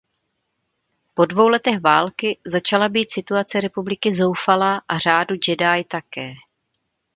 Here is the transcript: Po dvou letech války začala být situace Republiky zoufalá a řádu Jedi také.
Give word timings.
Po 1.13 1.25
dvou 1.25 1.47
letech 1.49 1.79
války 1.81 2.39
začala 2.45 2.89
být 2.89 3.11
situace 3.11 3.61
Republiky 3.61 4.11
zoufalá 4.13 4.81
a 4.87 4.97
řádu 4.97 5.35
Jedi 5.47 5.83
také. 5.87 6.33